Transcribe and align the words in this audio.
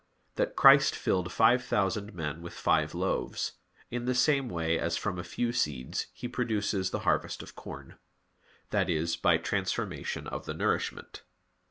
that 0.33 0.55
"Christ 0.55 0.95
filled 0.95 1.31
five 1.31 1.63
thousand 1.63 2.15
men 2.15 2.41
with 2.41 2.55
five 2.55 2.95
loaves, 2.95 3.51
in 3.91 4.05
the 4.05 4.15
same 4.15 4.49
way 4.49 4.79
as 4.79 4.97
from 4.97 5.19
a 5.19 5.23
few 5.23 5.51
seeds 5.53 6.07
He 6.11 6.27
produces 6.27 6.89
the 6.89 7.01
harvest 7.05 7.43
of 7.43 7.55
corn" 7.55 7.99
that 8.71 8.89
is, 8.89 9.15
by 9.15 9.37
transformation 9.37 10.25
of 10.25 10.47
the 10.47 10.55
nourishment. 10.55 11.21